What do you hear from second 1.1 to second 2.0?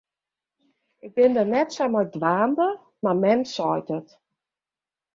bin dêr net sa